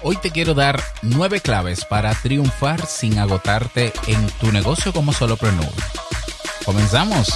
[0.00, 5.72] Hoy te quiero dar nueve claves para triunfar sin agotarte en tu negocio como solopreneur.
[6.64, 7.28] ¿Comenzamos?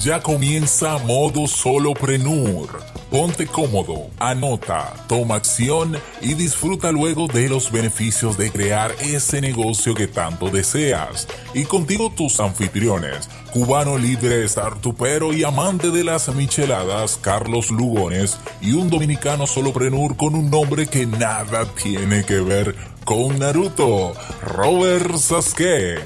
[0.00, 2.82] Ya comienza modo solopreneur.
[3.08, 9.94] Ponte cómodo, anota, toma acción y disfruta luego de los beneficios de crear ese negocio
[9.94, 11.28] que tanto deseas.
[11.54, 18.72] Y contigo tus anfitriones, cubano libre, startupero y amante de las micheladas, Carlos Lugones, y
[18.72, 24.12] un dominicano soloprenur con un nombre que nada tiene que ver con Naruto,
[24.42, 26.00] Robert Sasuke.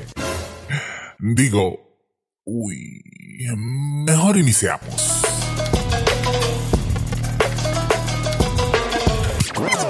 [1.19, 1.79] Digo,
[2.45, 3.03] uy,
[3.57, 5.28] mejor iniciamos.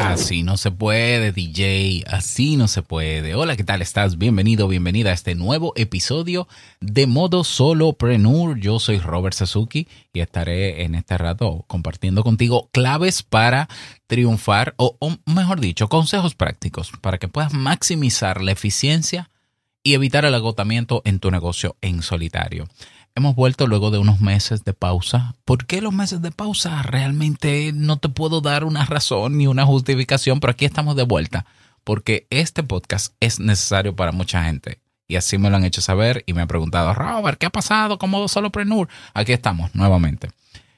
[0.09, 3.35] Así no se puede, DJ, así no se puede.
[3.35, 4.17] Hola, ¿qué tal estás?
[4.17, 6.49] Bienvenido, bienvenida a este nuevo episodio
[6.81, 8.59] de Modo Solopreneur.
[8.59, 13.69] Yo soy Robert Sasuki y estaré en este rato compartiendo contigo claves para
[14.07, 19.29] triunfar o, o mejor dicho, consejos prácticos para que puedas maximizar la eficiencia
[19.83, 22.67] y evitar el agotamiento en tu negocio en solitario.
[23.19, 25.35] Hemos vuelto luego de unos meses de pausa.
[25.45, 26.85] ¿Por qué los meses de pausa?
[26.85, 31.45] Realmente no te puedo dar una razón ni una justificación, pero aquí estamos de vuelta,
[31.83, 34.79] porque este podcast es necesario para mucha gente.
[35.09, 37.99] Y así me lo han hecho saber y me han preguntado, Robert, ¿qué ha pasado
[38.07, 38.89] modo solopreneur?
[39.15, 40.31] Aquí estamos nuevamente.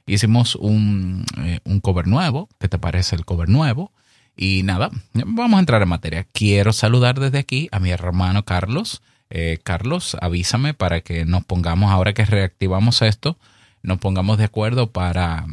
[0.07, 2.49] Hicimos un, eh, un cover nuevo.
[2.59, 3.93] ¿Qué te parece el cover nuevo?
[4.35, 6.27] Y nada, vamos a entrar en materia.
[6.33, 11.91] Quiero saludar desde aquí a mi hermano Carlos eh, Carlos, avísame para que nos pongamos,
[11.91, 13.39] ahora que reactivamos esto,
[13.83, 15.47] nos pongamos de acuerdo para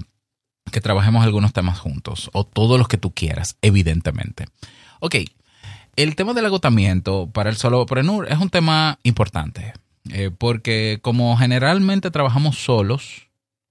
[0.72, 4.46] que trabajemos algunos temas juntos, o todos los que tú quieras, evidentemente.
[5.00, 5.16] Ok,
[5.96, 9.74] el tema del agotamiento para el solopreneur es un tema importante,
[10.12, 13.28] eh, porque como generalmente trabajamos solos,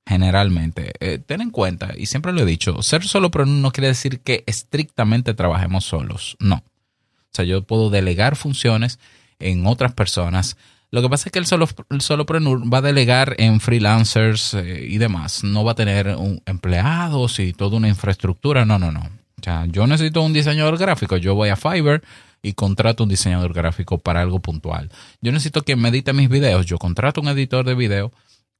[0.06, 4.20] generalmente, eh, ten en cuenta, y siempre lo he dicho, ser solopreneur no quiere decir
[4.20, 6.56] que estrictamente trabajemos solos, no.
[6.56, 8.98] O sea, yo puedo delegar funciones
[9.38, 10.56] en otras personas.
[10.90, 14.86] Lo que pasa es que el, solo, el solopreneur va a delegar en freelancers eh,
[14.88, 15.42] y demás.
[15.42, 16.16] No va a tener
[16.46, 18.64] empleados y toda una infraestructura.
[18.64, 19.00] No, no, no.
[19.00, 21.16] O sea, yo necesito un diseñador gráfico.
[21.16, 22.02] Yo voy a Fiverr
[22.42, 24.90] y contrato un diseñador gráfico para algo puntual.
[25.20, 26.64] Yo necesito que me edite mis videos.
[26.66, 28.12] Yo contrato un editor de video,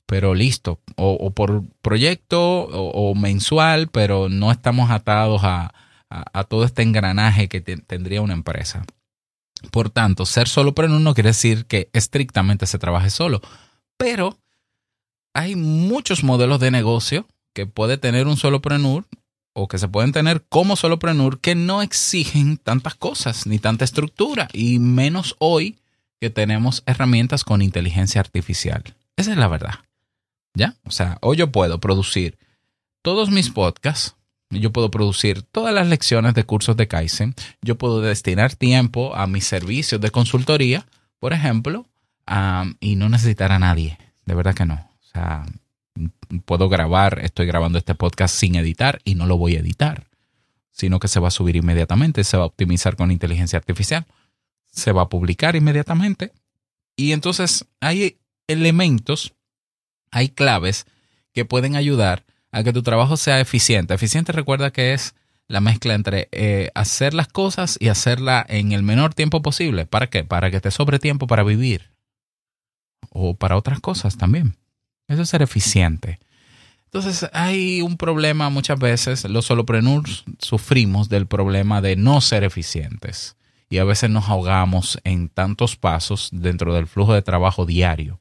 [0.06, 0.80] pero listo.
[0.96, 5.72] O, por proyecto o, mensual, pero no estamos atados a,
[6.48, 8.84] todo este engranaje que tendría una empresa.
[9.70, 13.40] Por tanto, ser solopreneur no quiere decir que estrictamente se trabaje solo,
[13.96, 14.38] pero
[15.34, 19.06] hay muchos modelos de negocio que puede tener un solopreneur
[19.52, 24.48] o que se pueden tener como solopreneur que no exigen tantas cosas ni tanta estructura
[24.52, 25.78] y menos hoy
[26.20, 28.82] que tenemos herramientas con inteligencia artificial.
[29.16, 29.76] Esa es la verdad.
[30.54, 30.76] ¿Ya?
[30.84, 32.38] O sea, hoy yo puedo producir
[33.02, 34.14] todos mis podcasts
[34.50, 37.34] yo puedo producir todas las lecciones de cursos de Kaizen.
[37.62, 40.86] Yo puedo destinar tiempo a mis servicios de consultoría,
[41.18, 41.86] por ejemplo,
[42.80, 43.98] y no necesitar a nadie.
[44.24, 44.74] De verdad que no.
[44.74, 45.44] O sea,
[46.44, 50.06] puedo grabar, estoy grabando este podcast sin editar y no lo voy a editar,
[50.72, 54.06] sino que se va a subir inmediatamente, se va a optimizar con inteligencia artificial,
[54.70, 56.32] se va a publicar inmediatamente.
[56.96, 59.34] Y entonces hay elementos,
[60.10, 60.86] hay claves
[61.32, 62.24] que pueden ayudar
[62.56, 63.92] a que tu trabajo sea eficiente.
[63.92, 65.14] Eficiente recuerda que es
[65.46, 69.84] la mezcla entre eh, hacer las cosas y hacerla en el menor tiempo posible.
[69.84, 70.24] ¿Para qué?
[70.24, 71.90] Para que te sobre tiempo para vivir.
[73.10, 74.56] O para otras cosas también.
[75.06, 76.18] Eso es ser eficiente.
[76.86, 83.36] Entonces hay un problema muchas veces, los solopreneurs sufrimos del problema de no ser eficientes
[83.68, 88.18] y a veces nos ahogamos en tantos pasos dentro del flujo de trabajo diario.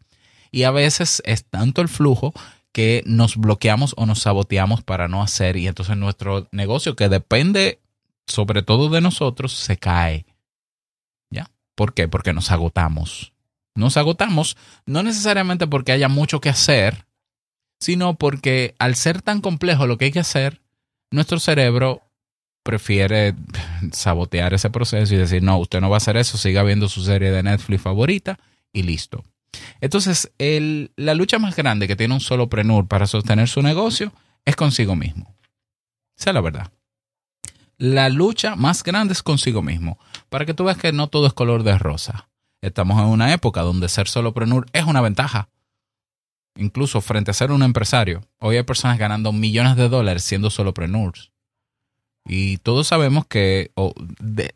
[0.51, 2.33] Y a veces es tanto el flujo
[2.75, 7.79] que nos bloqueamos o nos saboteamos para no hacer y entonces nuestro negocio que depende
[8.27, 10.25] sobre todo de nosotros se cae.
[11.29, 11.49] ¿Ya?
[11.75, 12.09] ¿Por qué?
[12.09, 13.31] Porque nos agotamos.
[13.75, 17.05] Nos agotamos no necesariamente porque haya mucho que hacer,
[17.79, 20.59] sino porque al ser tan complejo lo que hay que hacer,
[21.11, 22.01] nuestro cerebro
[22.61, 23.35] prefiere
[23.93, 27.05] sabotear ese proceso y decir, no, usted no va a hacer eso, siga viendo su
[27.05, 28.37] serie de Netflix favorita
[28.73, 29.23] y listo.
[29.81, 34.11] Entonces, la lucha más grande que tiene un solo prenur para sostener su negocio
[34.45, 35.35] es consigo mismo.
[36.17, 36.71] Esa es la verdad.
[37.77, 39.99] La lucha más grande es consigo mismo.
[40.29, 42.29] Para que tú veas que no todo es color de rosa.
[42.61, 45.49] Estamos en una época donde ser solopreneur es una ventaja.
[46.57, 48.21] Incluso frente a ser un empresario.
[48.39, 51.31] Hoy hay personas ganando millones de dólares siendo solopreneurs.
[52.27, 53.71] Y todos sabemos que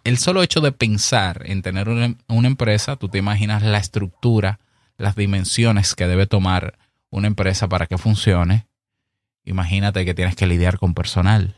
[0.04, 4.60] el solo hecho de pensar en tener una, una empresa, tú te imaginas la estructura,
[5.00, 6.78] las dimensiones que debe tomar
[7.10, 8.68] una empresa para que funcione,
[9.44, 11.56] imagínate que tienes que lidiar con personal.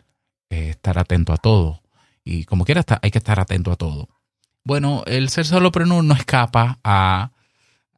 [0.49, 1.81] estar atento a todo.
[2.23, 4.09] Y como quiera, hay que estar atento a todo.
[4.63, 7.31] Bueno, el ser solopreneur no escapa a,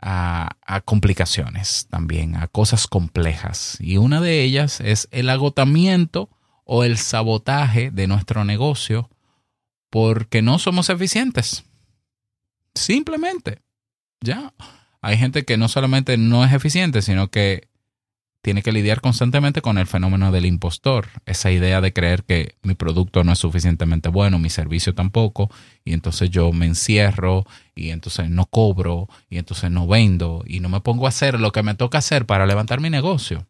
[0.01, 3.77] a, complicaciones también, a cosas complejas.
[3.79, 6.29] Y una de ellas es el agotamiento
[6.63, 9.09] o el sabotaje de nuestro negocio
[9.89, 11.65] porque no somos eficientes.
[12.75, 13.61] Simplemente.
[14.21, 14.53] Ya.
[15.03, 17.67] Hay gente que no solamente no es eficiente, sino que
[18.41, 22.73] tiene que lidiar constantemente con el fenómeno del impostor, esa idea de creer que mi
[22.73, 25.51] producto no es suficientemente bueno, mi servicio tampoco,
[25.83, 27.45] y entonces yo me encierro
[27.75, 31.51] y entonces no cobro y entonces no vendo y no me pongo a hacer lo
[31.51, 33.45] que me toca hacer para levantar mi negocio.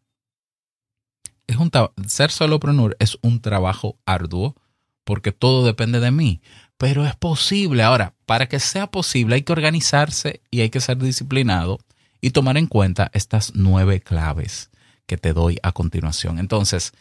[1.45, 1.69] Es un
[2.07, 4.55] ser solopreneur es un trabajo arduo
[5.03, 6.41] porque todo depende de mí,
[6.83, 7.81] pero es posible.
[7.81, 11.79] Ahora, para que sea posible hay que organizarse y hay que ser disciplinado
[12.19, 14.69] y tomar en cuenta estas nueve claves
[15.05, 16.39] que te doy a continuación.
[16.39, 16.91] Entonces,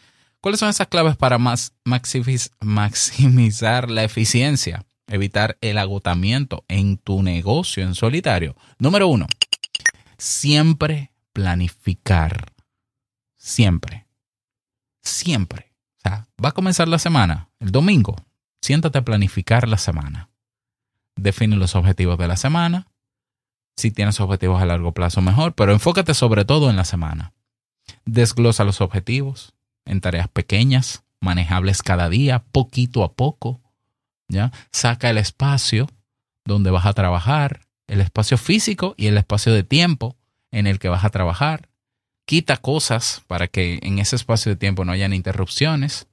[0.41, 4.87] ¿cuáles son esas claves para más maximizar la eficiencia?
[5.09, 8.55] Evitar el agotamiento en tu negocio en solitario.
[8.79, 9.27] Número uno,
[10.17, 12.53] siempre planificar.
[13.37, 14.07] Siempre.
[15.03, 15.73] Siempre.
[15.97, 18.15] O sea, va a comenzar la semana, el domingo.
[18.63, 20.31] Siéntate a planificar la semana.
[21.17, 22.87] Define los objetivos de la semana.
[23.77, 27.33] Si tienes objetivos a largo plazo, mejor, pero enfócate sobre todo en la semana.
[28.05, 29.55] Desglosa los objetivos
[29.85, 33.61] en tareas pequeñas, manejables cada día, poquito a poco.
[34.29, 34.53] ¿ya?
[34.71, 35.89] Saca el espacio
[36.45, 40.17] donde vas a trabajar, el espacio físico y el espacio de tiempo
[40.51, 41.69] en el que vas a trabajar.
[42.27, 46.07] Quita cosas para que en ese espacio de tiempo no hayan interrupciones.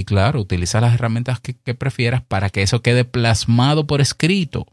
[0.00, 4.66] Y claro, utiliza las herramientas que, prefieras para que eso quede plasmado por escrito.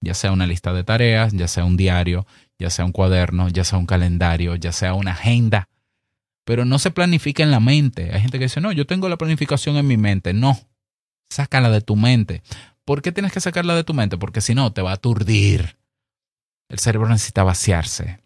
[0.00, 3.64] Ya sea una lista de tareas, ya sea un diario, ya sea un cuaderno, ya
[3.64, 5.68] sea un calendario, ya sea una agenda,
[6.44, 8.14] pero no se planifica en la mente.
[8.14, 10.32] Hay gente que dice, no, yo tengo la planificación en mi mente.
[10.32, 10.56] No,
[11.28, 12.44] sácala de tu mente.
[12.84, 14.16] ¿Por qué tienes que sacarla de tu mente?
[14.16, 15.76] Porque si no, te va a aturdir.
[16.68, 18.20] El cerebro necesita vaciarse.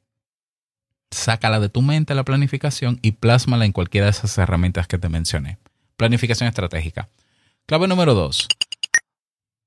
[1.11, 5.09] Sácala de tu mente la planificación y plásmala en cualquiera de esas herramientas que te
[5.09, 5.57] mencioné.
[6.01, 7.11] Planificación estratégica.
[7.67, 8.49] Clave número dos.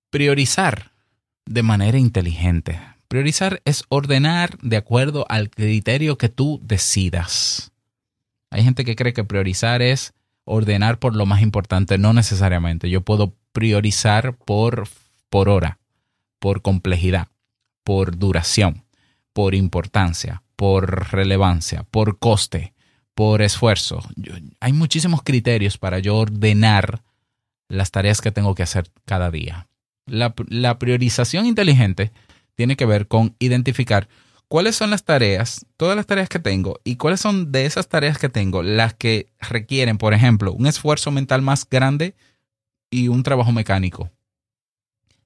[0.10, 0.90] Priorizar
[1.46, 2.82] de manera inteligente.
[3.08, 7.72] Priorizar es ordenar de acuerdo al criterio que tú decidas.
[8.50, 12.90] Hay gente que cree que priorizar es ordenar por lo más importante, no necesariamente.
[12.90, 14.88] Yo puedo priorizar por,
[15.30, 15.78] por hora,
[16.40, 17.28] por complejidad,
[17.84, 18.86] por duración,
[19.34, 22.73] por importancia, por relevancia, por coste,
[23.16, 24.02] por esfuerzo.
[24.60, 27.04] hay muchísimos criterios para yo ordenar
[27.70, 29.68] las tareas que tengo que hacer cada día.
[30.06, 30.34] La,
[30.80, 32.12] priorización inteligente
[32.56, 34.10] tiene que ver con identificar
[34.48, 38.18] cuáles son las tareas, todas las tareas que tengo y cuáles son de esas tareas
[38.18, 42.16] que tengo las que requieren, por ejemplo, un esfuerzo mental más grande
[42.90, 44.12] y un trabajo mecánico.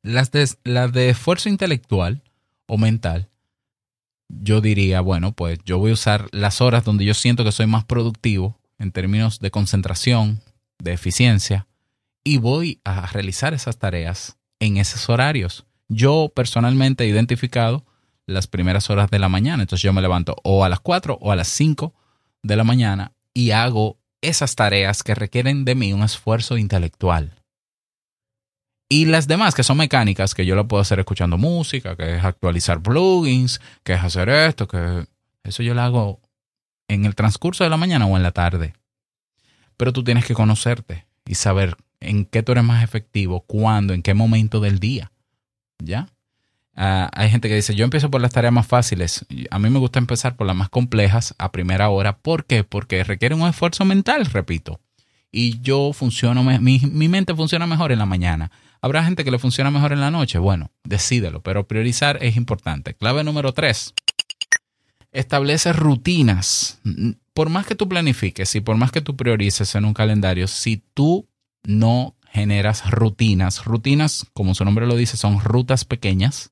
[0.03, 2.21] Las de esfuerzo intelectual
[2.67, 3.29] o mental,
[4.29, 7.67] yo diría, bueno, pues yo voy a usar las horas donde yo siento que soy
[7.67, 10.41] más productivo en términos de concentración,
[10.79, 11.67] de eficiencia,
[12.23, 17.85] y voy a realizar esas tareas en esos horarios yo personalmente he identificado
[18.25, 19.63] las primeras horas de la mañana.
[19.63, 21.93] Entonces yo me levanto o a las 4 o a las 5
[22.43, 27.35] de la mañana y hago esas tareas que requieren de mí un esfuerzo intelectual.
[28.89, 32.23] Y las demás, que son mecánicas, que yo lo puedo hacer escuchando música, que es
[32.23, 35.05] actualizar plugins, que es hacer esto, que
[35.43, 36.21] eso yo lo hago
[36.87, 38.73] en el transcurso de la mañana o en la tarde.
[39.75, 44.01] Pero tú tienes que conocerte y saber en qué tú eres más efectivo, cuándo, en
[44.01, 45.11] qué momento del día.
[45.79, 46.07] ¿ya?
[46.75, 49.25] Ah, hay gente que dice, yo empiezo por las tareas más fáciles.
[49.49, 52.17] A mí me gusta empezar por las más complejas a primera hora.
[52.17, 52.63] ¿Por qué?
[52.63, 54.79] Porque requiere un esfuerzo mental, repito.
[55.39, 58.49] Y yo funciono, mi, mi mente funciona mejor en la mañana.
[58.81, 60.39] Habrá gente que le funciona mejor en la noche.
[60.39, 62.95] Bueno, decídelo, pero priorizar es importante.
[62.95, 63.93] Clave número tres.
[65.11, 66.79] Establece rutinas.
[67.35, 70.81] Por más que tú planifiques y por más que tú priorices en un calendario, si
[70.95, 71.29] tú
[71.63, 73.63] no generas rutinas.
[73.63, 76.51] Rutinas, como su nombre lo dice, son rutas pequeñas,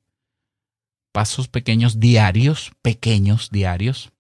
[1.12, 4.12] pasos pequeños diarios, pequeños diarios,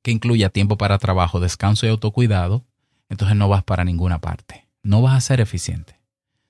[0.00, 2.64] que incluya tiempo para trabajo, descanso y autocuidado,
[3.08, 4.66] entonces no vas para ninguna parte.
[4.82, 6.00] No vas a ser eficiente.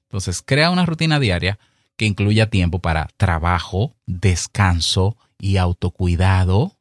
[0.04, 1.58] Entonces, crea una rutina diaria
[1.96, 6.76] que incluya tiempo para trabajo, descanso y autocuidado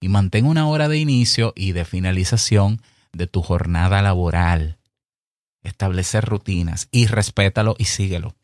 [0.00, 4.78] y mantén una hora de inicio y de finalización de tu jornada laboral
[5.62, 8.34] establecer rutinas y respétalo y síguelo.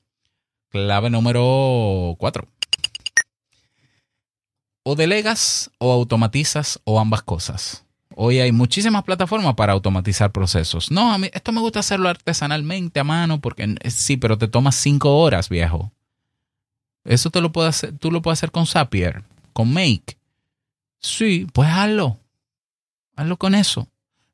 [0.70, 2.48] Clave número cuatro.
[4.84, 7.84] O delegas o automatizas o ambas cosas.
[8.20, 10.90] Hoy hay muchísimas plataformas para automatizar procesos.
[10.90, 14.72] No, a mí esto me gusta hacerlo artesanalmente a mano porque sí, pero te toma
[14.72, 15.92] cinco horas, viejo.
[17.04, 19.22] Eso te lo puedes hacer, tú lo puedes hacer con Zapier,
[19.52, 20.18] con Make.
[20.98, 22.18] Sí, pues hazlo.
[23.14, 23.86] Hazlo con eso.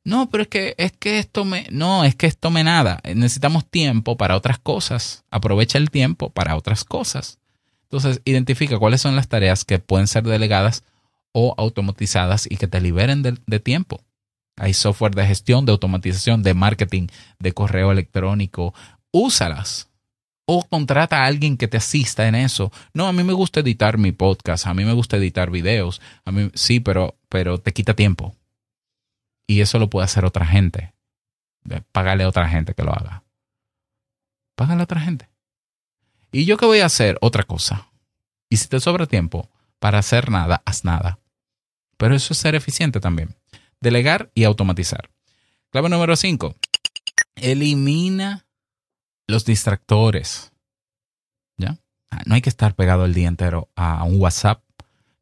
[0.03, 1.67] No, pero es que, es que esto me.
[1.71, 3.03] No, es que esto me nada.
[3.05, 5.25] Necesitamos tiempo para otras cosas.
[5.31, 7.39] Aprovecha el tiempo para otras cosas.
[7.83, 10.85] Entonces, identifica cuáles son las tareas que pueden ser delegadas
[11.35, 14.01] o automatizadas y que te liberen de, tiempo.
[14.57, 17.09] Hay software de gestión, de automatización, de marketing,
[17.41, 18.73] de correo electrónico.
[19.11, 19.91] Úsalas.
[20.47, 22.71] O contrata a alguien que te asista en eso.
[22.93, 26.01] No, a mí me gusta editar mi podcast, a mí me gusta editar videos.
[26.25, 28.37] A mí sí, pero, pero te quita tiempo.
[29.49, 30.95] Y eso lo puede hacer otra gente.
[31.91, 33.25] Págale a otra gente que lo haga.
[34.55, 35.29] Págale a otra gente.
[36.31, 37.19] ¿Y yo qué voy a hacer?
[37.21, 37.89] Otra cosa.
[38.49, 39.49] Y si te sobra tiempo
[39.81, 41.19] para hacer nada, haz nada.
[41.97, 43.35] Pero eso es ser eficiente también.
[43.81, 45.11] Delegar y automatizar.
[45.71, 46.55] Clave número 5.
[47.37, 48.47] Elimina
[49.27, 50.53] los distractores.
[51.57, 51.79] ¿Ya?
[52.11, 54.63] Ah, no hay que estar pegado el día entero a un WhatsApp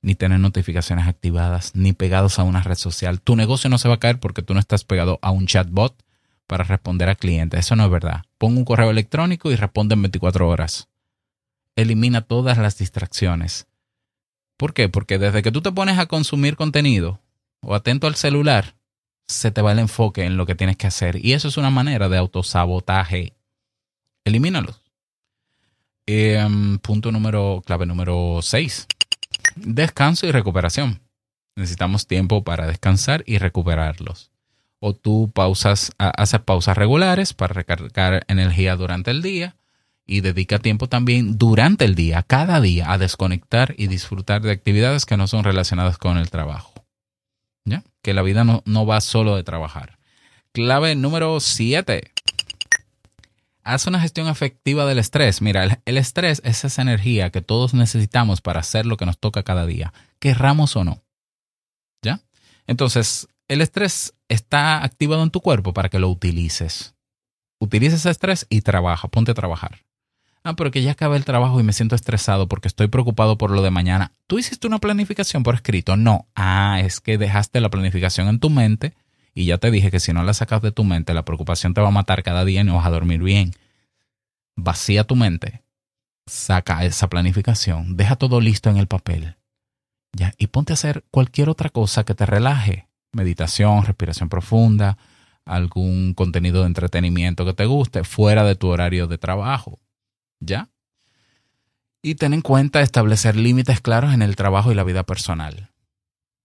[0.03, 3.21] ni tener notificaciones activadas, ni pegados a una red social.
[3.21, 5.97] Tu negocio no se va a caer porque tú no estás pegado a un chatbot
[6.47, 7.61] para responder a clientes.
[7.61, 8.25] Eso no es verdad.
[8.37, 10.89] Pon un correo electrónico y responde en 24 horas.
[11.77, 13.69] Elimina todas las distracciones.
[14.57, 14.89] ¿Por qué?
[14.89, 17.21] Porque desde que tú te pones a consumir contenido
[17.61, 18.75] o atento al celular,
[19.27, 21.25] se te va el enfoque en lo que tienes que hacer.
[21.25, 23.35] Y eso es una manera de autosabotaje.
[24.25, 24.81] Elimínalos.
[26.07, 28.87] Em, punto número, clave número 6
[29.57, 31.01] descanso y recuperación.
[31.57, 34.31] Necesitamos tiempo para descansar y recuperarlos.
[34.79, 39.57] O tú pausas, haces pausas regulares para recargar energía durante el día
[40.07, 45.07] y dedica tiempo también durante el día, cada día, a desconectar y disfrutar de actividades
[45.07, 46.73] que no son relacionadas con el trabajo.
[47.65, 47.85] ¿Ya?
[48.03, 49.99] Que la vida no, no va solo de trabajar.
[50.53, 52.13] Clave número 7
[53.65, 55.43] haz una gestión efectiva del estrés.
[55.43, 59.43] Mira, el, estrés es esa energía que todos necesitamos para hacer lo que nos toca
[59.43, 61.03] cada día, querramos o no.
[62.03, 62.21] ¿Ya?
[62.67, 66.95] Entonces, el estrés está activado en tu cuerpo para que lo utilices.
[67.59, 69.81] Utiliza ese estrés y trabaja, ponte a trabajar.
[70.45, 73.51] Ah, pero que ya acabé el trabajo y me siento estresado porque estoy preocupado por
[73.51, 74.13] lo de mañana.
[74.27, 75.97] ¿Tú hiciste una planificación por escrito?
[75.97, 76.27] No.
[76.35, 78.95] Ah, es que dejaste la planificación en tu mente
[79.35, 81.81] y ya te dije que si no la sacas de tu mente, la preocupación te
[81.81, 83.53] va a matar cada día y no vas a dormir bien.
[84.57, 85.63] Vacía tu mente,
[86.27, 89.37] saca esa planificación, deja todo listo en el papel.
[90.13, 92.89] Ya, y ponte a hacer cualquier otra cosa que te relaje.
[93.13, 94.99] Meditación, respiración profunda,
[95.47, 99.81] algún contenido de entretenimiento que te guste, fuera de tu horario de trabajo.
[100.45, 100.69] ¿Ya?
[102.03, 105.71] Y ten en cuenta establecer límites claros en el trabajo y la vida personal.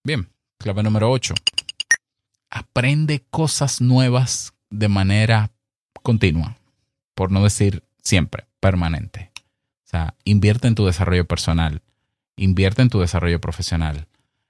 [0.03, 1.33] Bien, clave número 8
[2.49, 5.51] aprende cosas nuevas de manera
[6.01, 6.57] continua,
[7.13, 9.31] por no decir siempre, permanente.
[9.85, 11.81] O sea, invierte en tu desarrollo personal,
[12.35, 14.07] invierte en tu desarrollo profesional,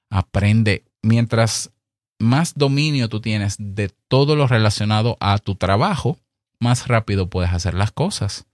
[0.10, 1.72] aprende mientras
[2.20, 6.18] más dominio tú tienes de todo lo relacionado a tu trabajo,
[6.60, 8.46] más rápido puedes hacer las cosas.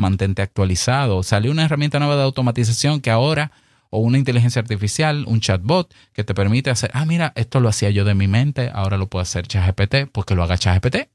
[0.00, 1.22] Mantente actualizado.
[1.22, 3.52] Salió una herramienta nueva de automatización que ahora
[3.90, 7.90] o una inteligencia artificial, un chatbot que te permite hacer, ah, mira, esto lo hacía
[7.90, 11.08] yo de mi mente, ahora lo puedo hacer ChatGPT, pues que lo haga ChatGPT.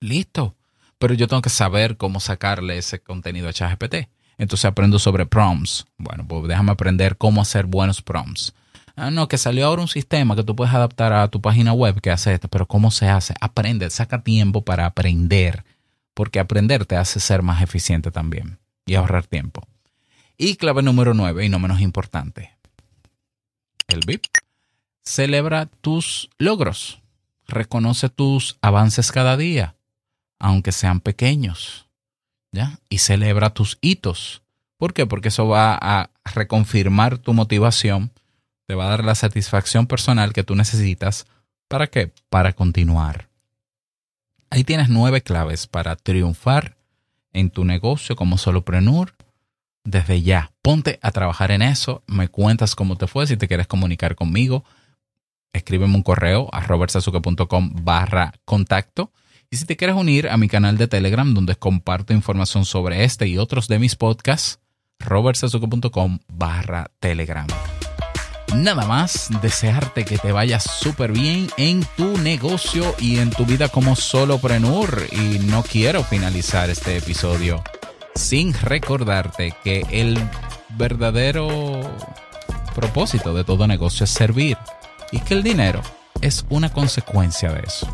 [0.00, 0.56] Listo.
[0.98, 4.08] Pero yo tengo que saber cómo sacarle ese contenido a ChatGPT.
[4.36, 5.86] Entonces aprendo sobre prompts.
[5.96, 8.54] Bueno, pues déjame aprender cómo hacer buenos prompts.
[8.96, 12.00] Ah, no, que salió ahora un sistema que tú puedes adaptar a tu página web
[12.00, 13.34] que hace esto, pero ¿cómo se hace?
[13.40, 15.64] Aprende, saca tiempo para aprender,
[16.20, 19.66] porque aprender te hace ser más eficiente también y ahorrar tiempo.
[20.36, 22.54] Y clave número 9, y no menos importante,
[23.88, 24.26] el VIP.
[25.02, 27.00] Celebra tus logros.
[27.48, 29.76] Reconoce tus avances cada día,
[30.38, 31.88] aunque sean pequeños.
[32.52, 32.80] ¿Ya?
[32.90, 34.42] Y celebra tus hitos.
[34.76, 35.06] ¿Por qué?
[35.06, 38.12] Porque eso va a reconfirmar tu motivación,
[38.66, 41.26] te va a dar la satisfacción personal que tú necesitas.
[41.66, 42.12] ¿Para qué?
[42.28, 43.29] Para continuar.
[44.50, 46.76] Ahí tienes nueve claves para triunfar
[47.32, 49.14] en tu negocio como solopreneur
[49.84, 50.50] desde ya.
[50.62, 52.02] Ponte a trabajar en eso.
[52.06, 53.26] Me cuentas cómo te fue.
[53.26, 54.64] Si te quieres comunicar conmigo,
[55.52, 59.12] escríbeme un correo a robertsazuke.com barra contacto.
[59.50, 63.26] Y si te quieres unir a mi canal de Telegram, donde comparto información sobre este
[63.26, 64.60] y otros de mis podcasts,
[64.98, 67.46] robertsazuke.com barra Telegram.
[68.54, 73.68] Nada más, desearte que te vayas súper bien en tu negocio y en tu vida
[73.68, 75.06] como soloprenur.
[75.12, 77.62] Y no quiero finalizar este episodio
[78.14, 80.18] sin recordarte que el
[80.70, 81.80] verdadero
[82.74, 84.58] propósito de todo negocio es servir
[85.12, 85.80] y que el dinero
[86.20, 87.88] es una consecuencia de eso.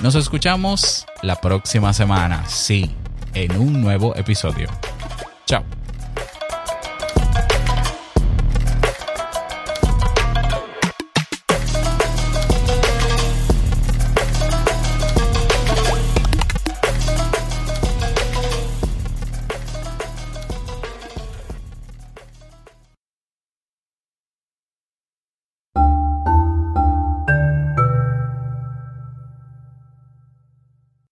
[0.00, 2.90] Nos escuchamos la próxima semana, sí,
[3.32, 4.68] en un nuevo episodio.
[5.46, 5.83] Chao.